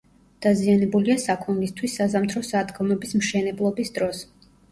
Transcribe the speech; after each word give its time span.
დაზიანებულია 0.43 1.17
საქონლისთვის 1.23 1.97
საზამთრო 2.01 2.43
სადგომების 2.49 3.15
მშენებლობის 3.19 3.93
დროს. 3.99 4.27